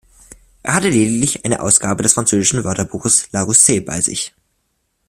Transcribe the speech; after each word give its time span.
Er 0.63 0.73
hatte 0.73 0.89
lediglich 0.89 1.45
eine 1.45 1.61
Ausgabe 1.61 2.01
des 2.01 2.13
französischen 2.13 2.63
Wörterbuches 2.63 3.31
Larousse 3.33 3.81
bei 3.81 4.01
sich. 4.01 4.33